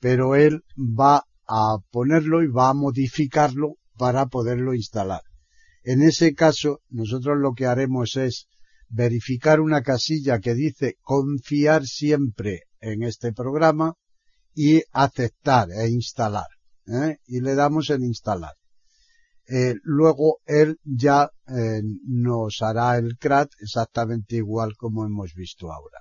Pero 0.00 0.34
él 0.34 0.62
va 0.76 1.24
a 1.46 1.78
ponerlo 1.90 2.42
y 2.42 2.48
va 2.48 2.70
a 2.70 2.74
modificarlo 2.74 3.74
para 3.96 4.26
poderlo 4.26 4.74
instalar. 4.74 5.22
En 5.84 6.02
ese 6.02 6.34
caso, 6.34 6.80
nosotros 6.88 7.38
lo 7.38 7.52
que 7.52 7.66
haremos 7.66 8.16
es 8.16 8.46
verificar 8.88 9.60
una 9.60 9.82
casilla 9.82 10.40
que 10.40 10.54
dice 10.54 10.96
confiar 11.02 11.86
siempre 11.86 12.64
en 12.80 13.02
este 13.02 13.32
programa 13.32 13.94
y 14.54 14.82
aceptar 14.92 15.70
e 15.70 15.88
instalar. 15.88 16.46
¿Eh? 16.90 17.18
Y 17.26 17.40
le 17.40 17.54
damos 17.54 17.90
en 17.90 18.04
instalar. 18.04 18.54
Eh, 19.46 19.74
luego 19.82 20.38
él 20.46 20.78
ya 20.84 21.28
eh, 21.48 21.82
nos 22.06 22.62
hará 22.62 22.98
el 22.98 23.16
CRAT 23.18 23.50
exactamente 23.60 24.36
igual 24.36 24.76
como 24.76 25.04
hemos 25.04 25.34
visto 25.34 25.72
ahora. 25.72 25.98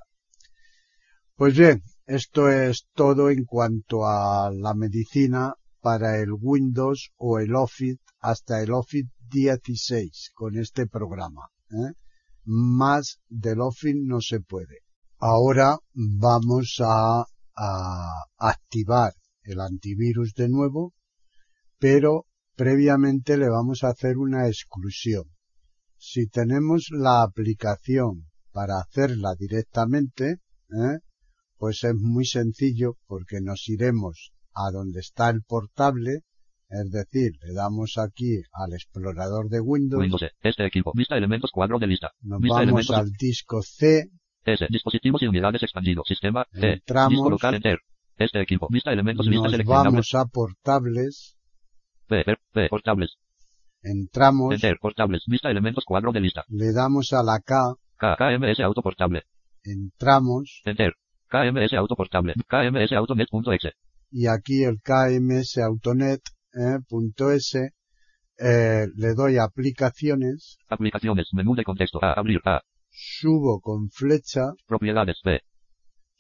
Pues 1.36 1.58
bien, 1.58 1.82
esto 2.06 2.50
es 2.50 2.88
todo 2.94 3.30
en 3.30 3.46
cuanto 3.46 4.06
a 4.06 4.52
la 4.52 4.74
medicina 4.74 5.54
para 5.80 6.20
el 6.20 6.30
Windows 6.34 7.12
o 7.18 7.40
el 7.40 7.56
Office 7.56 8.02
hasta 8.20 8.62
el 8.62 8.72
Office 8.72 9.10
16 9.30 10.32
con 10.36 10.58
este 10.58 10.86
programa. 10.86 11.48
Más 12.44 13.20
del 13.30 13.62
Office 13.62 13.98
no 14.04 14.20
se 14.22 14.42
puede. 14.42 14.80
Ahora 15.18 15.78
vamos 15.94 16.82
a 16.84 17.24
activar 18.38 19.14
el 19.50 19.60
antivirus 19.62 20.34
de 20.34 20.50
nuevo, 20.50 20.94
pero 21.80 22.26
previamente 22.56 23.38
le 23.38 23.50
vamos 23.50 23.84
a 23.84 23.90
hacer 23.90 24.18
una 24.18 24.48
exclusión. 24.48 25.24
Si 25.98 26.28
tenemos 26.28 26.90
la 26.92 27.24
aplicación 27.24 28.30
para 28.52 28.80
hacerla 28.80 29.36
directamente, 29.38 30.38
¿eh? 30.70 31.00
pues 31.58 31.84
es 31.84 31.96
muy 31.96 32.26
sencillo 32.26 32.98
porque 33.06 33.42
nos 33.42 33.68
iremos 33.68 34.32
a 34.54 34.72
donde 34.72 35.00
está 35.00 35.30
el 35.30 35.42
portable, 35.44 36.22
es 36.70 36.92
decir, 36.92 37.32
le 37.42 37.54
damos 37.54 37.98
aquí 37.98 38.42
al 38.54 38.74
explorador 38.74 39.50
de 39.50 39.60
Windows, 39.60 40.02
Windows 40.02 40.22
E. 40.22 40.32
Este 40.42 40.66
equipo. 40.66 40.92
Vista 40.96 41.18
elementos 41.18 41.52
cuadro 41.52 41.80
de 41.80 41.88
lista. 41.88 42.12
nos 42.22 42.40
Vista 42.40 42.60
vamos 42.60 42.64
elementos. 42.64 42.96
al 42.96 43.12
disco 43.12 43.62
C, 43.62 44.10
S. 44.46 44.68
Dispositivos 44.70 45.22
y 45.24 45.28
unidades 45.28 45.64
expandido. 45.64 46.04
Sistema 46.06 46.46
C. 46.54 46.74
Entramos. 46.74 47.12
Disco 47.12 47.30
local 47.30 47.56
enter. 47.56 47.80
Este 48.20 48.42
equipo. 48.42 48.68
Vista 48.70 48.92
elementos. 48.92 49.26
Nos 49.26 49.52
seleccionable. 49.52 49.90
vamos 49.92 50.14
a 50.14 50.26
portables, 50.26 51.38
P. 52.08 52.24
P. 52.26 52.36
P. 52.54 52.68
Portables. 52.70 53.18
entramos, 53.82 54.54
Enter. 54.54 54.78
Portables. 54.80 55.24
Vista 55.26 55.50
elementos 55.50 55.86
cuadro 55.86 56.12
de 56.12 56.20
lista. 56.20 56.44
le 56.50 56.74
damos 56.74 57.14
a 57.14 57.24
la 57.24 57.40
K, 57.40 57.76
K. 57.98 58.16
KMS 58.18 58.60
autoportable. 58.60 59.24
entramos 59.64 60.62
Enter. 60.66 60.94
KMS 61.30 61.74
autoportable. 61.74 62.34
KMS 62.48 62.92
autonet.exe. 62.94 63.72
y 64.12 64.28
aquí 64.28 64.64
el 64.64 64.82
KMS 64.82 65.60
Autonet 65.60 66.22
eh, 66.54 66.80
punto 66.88 67.32
S, 67.32 67.72
eh, 68.40 68.88
le 68.96 69.14
doy 69.14 69.38
a 69.38 69.44
aplicaciones, 69.44 70.58
Aplicaciones. 70.68 71.30
Menú 71.34 71.56
de 71.56 71.64
contexto. 71.64 72.00
A. 72.04 72.14
Abrir. 72.14 72.42
A. 72.46 72.62
subo 72.90 73.62
con 73.62 73.90
flecha, 73.92 74.54
Propiedades. 74.68 75.22
B. 75.24 75.40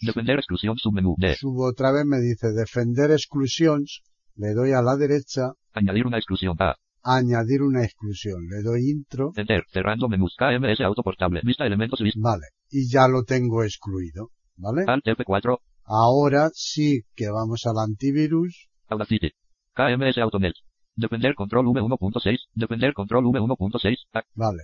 Defender 0.02 0.38
exclusión 0.38 0.76
submenú. 0.78 1.16
D. 1.18 1.36
subo 1.36 1.68
otra 1.70 1.92
vez, 1.92 2.06
me 2.06 2.20
dice 2.20 2.52
defender 2.52 3.12
exclusions, 3.12 4.02
le 4.36 4.54
doy 4.54 4.72
a 4.72 4.82
la 4.82 4.96
derecha, 4.96 5.54
Añadir 5.74 6.08
una 6.08 6.18
exclusión. 6.18 6.56
A. 6.60 6.76
añadir 7.04 7.62
una 7.62 7.84
exclusión. 7.84 8.48
Le 8.50 8.62
doy 8.64 8.90
intro. 8.90 9.32
Enter. 9.36 9.64
Cerrando 9.72 10.10
menús. 10.10 10.36
KMS 10.38 10.82
autoportable. 10.82 11.42
Vista 11.44 11.66
elementos 11.66 12.00
list. 12.02 12.18
Vale. 12.20 12.48
Y 12.70 12.90
ya 12.92 13.08
lo 13.08 13.24
tengo 13.24 13.64
excluido. 13.64 14.30
¿Vale? 14.58 14.84
Alt 14.88 15.06
F4. 15.06 15.60
Ahora 15.86 16.50
sí 16.54 17.04
que 17.16 17.30
vamos 17.30 17.62
al 17.66 17.78
antivirus. 17.84 18.68
Audacity. 18.88 19.32
KMS 19.74 20.18
Autonet. 20.18 20.54
Depender 20.96 21.36
control 21.36 21.66
V1.6. 21.68 22.38
Depender 22.54 22.94
control 22.94 23.24
V1.6. 23.26 23.96
Ac- 24.14 24.26
Vale. 24.36 24.64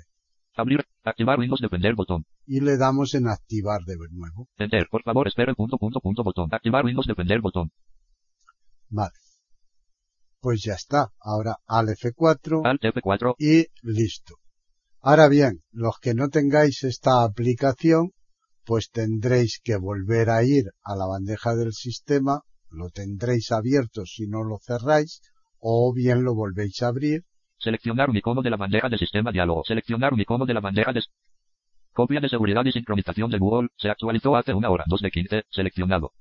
Abrir. 0.55 0.83
Activar 1.03 1.39
Windows 1.39 1.61
Depender 1.61 1.95
botón. 1.95 2.25
Y 2.45 2.59
le 2.59 2.77
damos 2.77 3.13
en 3.15 3.27
activar 3.27 3.81
de 3.85 3.95
nuevo. 4.11 4.47
Enter. 4.57 4.87
Por 4.89 5.03
favor 5.03 5.27
espere 5.27 5.55
punto 5.55 5.77
punto 5.77 5.99
punto 5.99 6.23
botón. 6.23 6.49
Activar 6.51 6.85
Windows 6.85 7.07
Depender 7.07 7.41
botón. 7.41 7.71
Vale. 8.89 9.13
Pues 10.39 10.61
ya 10.63 10.73
está. 10.73 11.09
Ahora 11.19 11.57
al 11.65 11.87
F4 11.87 12.61
Alt 12.63 12.81
F4. 12.83 13.35
y 13.39 13.65
listo. 13.81 14.35
Ahora 15.01 15.27
bien, 15.27 15.63
los 15.71 15.97
que 15.99 16.13
no 16.13 16.29
tengáis 16.29 16.83
esta 16.83 17.23
aplicación, 17.23 18.11
pues 18.63 18.89
tendréis 18.89 19.59
que 19.63 19.77
volver 19.77 20.29
a 20.29 20.43
ir 20.43 20.65
a 20.83 20.95
la 20.95 21.05
bandeja 21.05 21.55
del 21.55 21.73
sistema, 21.73 22.41
lo 22.69 22.89
tendréis 22.89 23.51
abierto 23.51 24.05
si 24.05 24.27
no 24.27 24.43
lo 24.43 24.57
cerráis, 24.59 25.21
o 25.59 25.93
bien 25.93 26.23
lo 26.23 26.33
volvéis 26.33 26.81
a 26.81 26.87
abrir 26.87 27.23
Seleccionar 27.57 28.09
un 28.09 28.17
icono 28.17 28.41
de 28.41 28.49
la 28.49 28.57
bandeja 28.57 28.89
de 28.89 28.97
sistema 28.97 29.31
diálogo. 29.31 29.63
Seleccionar 29.65 30.13
un 30.13 30.19
icono 30.19 30.45
de 30.45 30.53
la 30.53 30.59
bandeja 30.59 30.91
de... 30.93 31.01
Copia 31.95 32.19
de 32.19 32.27
seguridad 32.27 32.65
y 32.65 32.73
sincronización 32.73 33.31
de 33.31 33.37
Google. 33.37 33.69
Se 33.77 33.89
actualizó 33.89 34.35
hace 34.35 34.53
una 34.53 34.69
hora. 34.69 34.83
2 34.85 34.99
de 34.99 35.11
15. 35.11 35.43
Seleccionado. 35.49 36.11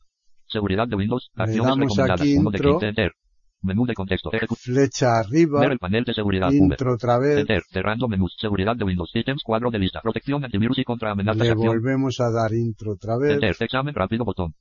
Seguridad 0.47 0.87
de 0.87 0.95
Windows. 0.95 1.33
Acciones 1.35 1.77
recomendadas. 1.77 2.21
aquí 2.21 2.37
1 2.37 2.51
de 2.51 2.57
intro. 2.59 2.71
15. 2.79 2.87
Enter. 2.87 3.13
Menú 3.61 3.85
de 3.85 3.95
contexto. 3.95 4.31
Flecha 4.57 5.19
arriba, 5.19 5.61
Ver 5.63 5.73
el 5.73 5.79
panel 5.81 6.05
de 6.05 6.15
seguridad. 6.15 6.51
V. 6.51 6.57
intro 6.59 6.95
otra 6.95 7.19
vez, 7.19 7.39
Enter. 7.39 7.63
Cerrando 7.73 8.07
menús. 8.07 8.37
Seguridad 8.39 8.77
de 8.77 8.85
Windows. 8.85 9.11
Ítems. 9.15 9.43
Cuadro 9.43 9.73
de 9.73 9.81
lista. 9.81 10.01
Protección 10.01 10.45
antivirus 10.45 10.79
y 10.79 10.85
contra 10.85 11.11
amenazas. 11.11 11.43
le 11.43 11.51
Acción. 11.51 11.67
volvemos 11.67 12.21
a 12.21 12.31
dar 12.31 12.53
intro 12.55 12.93
otra 12.93 13.19
vez, 13.19 13.33
Enter. 13.33 13.57
Examen 13.59 13.95
rápido. 13.97 14.25
Botón. 14.25 14.55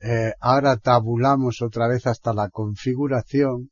Eh, 0.00 0.32
ahora 0.40 0.78
tabulamos 0.78 1.60
otra 1.60 1.86
vez 1.86 2.06
hasta 2.06 2.32
la 2.32 2.48
configuración, 2.48 3.68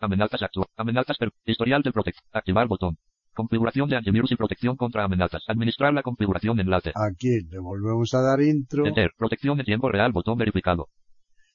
Amenazas 0.00 0.42
actual. 0.42 0.66
Amenazas 0.76 1.16
per... 1.16 1.30
Historial 1.46 1.80
de 1.82 1.92
protección. 1.92 2.28
Activar 2.30 2.68
botón. 2.68 2.98
Configuración 3.34 3.88
de 3.88 3.96
antivirus 3.96 4.32
y 4.32 4.36
protección 4.36 4.76
contra 4.76 5.04
amenazas. 5.04 5.42
Administrar 5.48 5.92
la 5.92 6.02
configuración 6.02 6.60
enlace. 6.60 6.92
aquí 6.94 7.40
le 7.50 7.58
volvemos 7.58 8.14
a 8.14 8.20
dar 8.20 8.40
intro, 8.40 8.86
Enter. 8.86 9.10
Protección 9.16 9.58
en 9.58 9.66
tiempo 9.66 9.90
real. 9.90 10.12
Botón 10.12 10.38
verificado. 10.38 10.88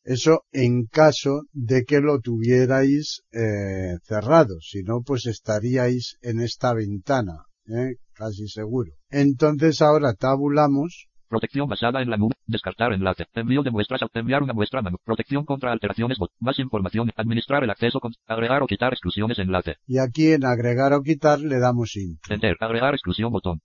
Eso 0.04 0.42
en 0.52 0.86
caso 0.86 1.44
de 1.52 1.84
que 1.84 2.00
lo 2.00 2.20
tuvierais 2.20 3.22
eh, 3.32 3.98
cerrado, 4.04 4.56
si 4.62 4.82
no 4.82 5.02
pues 5.06 5.26
estaríais 5.26 6.18
en 6.22 6.40
esta 6.40 6.74
ventana, 6.74 7.46
¿eh? 7.68 7.96
casi 8.14 8.48
seguro. 8.48 8.92
Entonces 9.10 9.82
ahora 9.82 10.14
tabulamos, 10.14 11.09
Protección 11.30 11.70
basada 11.70 12.02
en 12.02 12.10
la 12.10 12.18
nube. 12.18 12.36
Descartar 12.48 12.92
enlace. 12.94 13.26
Envío 13.36 13.62
de 13.64 13.72
muestras. 13.72 14.02
Enviar 14.14 14.44
una 14.44 14.54
muestra. 14.54 14.82
Protección 15.04 15.46
contra 15.46 15.72
alteraciones. 15.72 16.18
bot- 16.18 16.32
Más 16.40 16.58
información. 16.60 17.12
Administrar 17.16 17.64
el 17.64 17.70
acceso. 17.70 18.00
Con... 18.00 18.14
Agregar 18.28 18.64
o 18.64 18.68
quitar 18.68 18.92
exclusiones. 18.94 19.38
Enlace. 19.40 19.76
y 19.86 20.00
aquí 20.00 20.32
en 20.34 20.46
agregar 20.46 20.92
o 20.94 21.02
quitar 21.02 21.40
le 21.40 21.60
damos 21.60 21.96
intro. 21.96 22.34
Enter. 22.34 22.56
Agregar 22.60 22.94
exclusión. 22.94 23.32
Botón. 23.32 23.60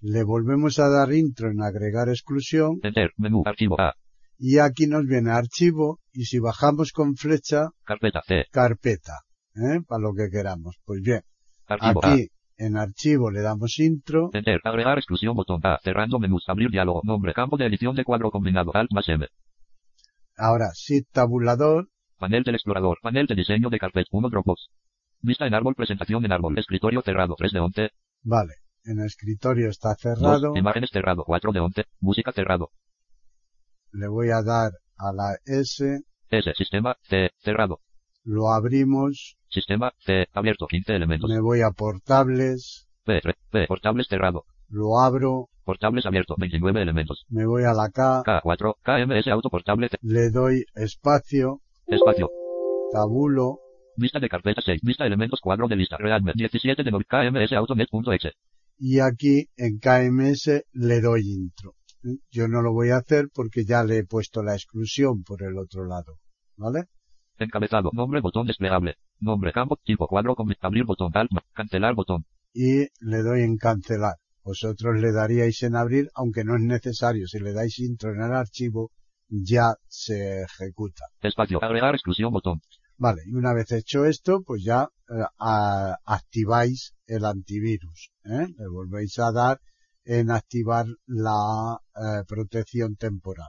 Le 0.00 0.24
volvemos 0.24 0.78
a 0.78 0.88
dar 0.88 1.12
intro 1.12 1.50
en 1.50 1.60
agregar 1.62 2.08
exclusión 2.08 2.78
Enter. 2.82 3.10
Menú. 3.18 3.42
Archivo 3.44 3.78
A. 3.80 3.92
y 4.38 4.58
aquí 4.58 4.86
nos 4.86 5.04
viene 5.04 5.30
archivo 5.30 5.98
y 6.12 6.24
si 6.24 6.38
bajamos 6.38 6.92
con 6.92 7.14
flecha, 7.16 7.68
Carpeta 7.84 8.22
C. 8.26 8.46
carpeta, 8.50 9.12
¿eh? 9.54 9.80
para 9.86 10.00
lo 10.00 10.14
que 10.14 10.30
queramos. 10.32 10.76
Pues 10.86 11.02
bien, 11.02 11.20
Archivo 11.66 12.00
A. 12.02 12.16
en 12.66 12.76
archivo 12.76 13.30
le 13.30 13.40
damos 13.40 13.78
intro, 13.78 14.30
Enter. 14.32 14.60
Agregar 14.64 14.98
exclusión. 14.98 15.34
Botón 15.34 15.60
A. 15.64 15.78
Cerrando 15.82 16.18
menús. 16.18 16.44
Abrir 16.48 16.70
diálogo. 16.70 17.00
Nombre. 17.04 17.32
Campo 17.34 17.56
de 17.56 17.66
edición 17.66 17.94
de 17.96 18.04
cuadro 18.04 18.30
combinado. 18.30 18.70
Alt 18.74 18.92
más 18.92 19.08
M. 19.08 19.26
ahora 20.36 20.70
sí 20.74 21.02
tabulador, 21.10 21.88
Panel 22.18 22.42
del 22.44 22.54
explorador. 22.56 22.98
Panel 23.02 23.26
de 23.26 23.34
diseño 23.34 23.70
de 23.70 23.78
carpet. 23.78 24.06
1 24.10 24.28
Dropbox. 24.28 24.68
Vista 25.22 25.46
en 25.46 25.54
árbol. 25.54 25.74
Presentación 25.74 26.24
en 26.24 26.32
árbol. 26.32 26.58
Escritorio 26.58 27.00
cerrado. 27.02 27.34
3 27.36 27.52
de 27.52 27.60
11. 27.60 27.90
vale, 28.22 28.54
en 28.84 29.00
el 29.00 29.06
escritorio 29.06 29.68
está 29.70 29.90
2. 29.90 29.98
cerrado, 30.00 30.56
Imágenes 30.56 30.90
cerrado. 30.92 31.24
4 31.24 31.52
de 31.52 31.60
11. 31.60 31.84
Música 32.00 32.32
cerrado. 32.32 32.70
le 33.92 34.06
voy 34.08 34.30
a 34.30 34.42
dar 34.42 34.72
a 34.98 35.12
la 35.12 35.36
S, 35.46 36.00
S. 36.28 36.52
Sistema 36.54 36.96
C. 37.02 37.30
Cerrado. 37.38 37.80
lo 38.22 38.50
abrimos, 38.52 39.36
Sistema 39.50 39.92
C. 39.98 40.26
Abierto. 40.32 40.66
15 40.66 40.94
elementos. 40.94 41.28
me 41.28 41.40
voy 41.40 41.60
a 41.62 41.70
portables, 41.70 42.88
re- 43.04 43.20
P. 43.50 43.66
Portables 43.66 44.06
cerrado. 44.08 44.44
lo 44.68 44.98
abro, 45.00 45.48
Portables 45.64 46.06
abierto. 46.06 46.34
29 46.38 46.80
elementos. 46.82 47.24
me 47.28 47.44
voy 47.46 47.64
a 47.64 47.72
la 47.72 47.90
K, 47.90 48.22
K4. 48.24 48.74
KMS 48.82 49.28
auto 49.28 49.50
portable. 49.50 49.88
C- 49.88 49.98
le 50.02 50.30
doy 50.30 50.64
espacio, 50.74 51.60
Espacio. 51.86 52.30
tabulo, 52.92 53.58
Vista 53.96 54.18
de 54.20 54.28
carpeta 54.28 54.62
6. 54.62 54.80
Vista 54.82 55.04
elementos 55.04 55.40
cuadro 55.40 55.68
de 55.68 55.76
lista. 55.76 55.96
Realme. 55.98 56.32
17 56.34 56.82
de 56.84 56.90
noviembre. 56.90 57.46
KMS 57.46 57.52
autonet.exe. 57.54 58.32
y 58.78 59.00
aquí 59.00 59.48
en 59.56 59.78
KMS 59.78 60.64
le 60.72 61.00
doy 61.00 61.22
intro. 61.28 61.74
Yo 62.30 62.48
no 62.48 62.62
lo 62.62 62.72
voy 62.72 62.90
a 62.90 62.96
hacer 62.98 63.28
porque 63.34 63.64
ya 63.66 63.84
le 63.84 63.98
he 63.98 64.04
puesto 64.06 64.42
la 64.42 64.54
exclusión 64.54 65.22
por 65.22 65.42
el 65.42 65.58
otro 65.58 65.84
lado, 65.84 66.16
¿vale? 66.56 66.84
Encabezado. 67.38 67.90
Nombre 67.92 68.20
botón 68.22 68.46
desplegable. 68.46 68.94
Nombre 69.20 69.52
campo. 69.52 69.78
Tipo 69.84 70.06
cuadro 70.06 70.34
con 70.34 70.52
abrir 70.60 70.84
botón. 70.84 71.10
Alt. 71.14 71.30
Cancelar 71.52 71.94
botón. 71.94 72.24
Y 72.52 72.86
le 73.00 73.22
doy 73.22 73.42
en 73.42 73.56
cancelar. 73.56 74.16
Vosotros 74.42 74.98
le 74.98 75.12
daríais 75.12 75.62
en 75.62 75.76
abrir, 75.76 76.08
aunque 76.14 76.44
no 76.44 76.56
es 76.56 76.62
necesario. 76.62 77.26
Si 77.28 77.38
le 77.38 77.52
dais 77.52 77.78
intro 77.78 78.10
en 78.12 78.22
el 78.22 78.32
archivo, 78.32 78.90
ya 79.28 79.74
se 79.86 80.42
ejecuta. 80.42 81.04
Espacio. 81.20 81.62
Agregar 81.62 81.94
exclusión 81.94 82.32
botón. 82.32 82.60
Vale, 82.96 83.22
y 83.26 83.32
una 83.34 83.54
vez 83.54 83.70
hecho 83.72 84.04
esto, 84.04 84.42
pues 84.42 84.62
ya 84.64 84.88
eh, 85.08 85.22
a- 85.38 85.96
activáis 86.04 86.94
el 87.06 87.24
antivirus. 87.24 88.10
¿eh? 88.24 88.46
Le 88.58 88.68
volvéis 88.68 89.18
a 89.18 89.30
dar 89.32 89.58
en 90.04 90.30
activar 90.30 90.86
la 91.06 91.78
eh, 91.96 92.24
protección 92.26 92.96
temporal. 92.96 93.48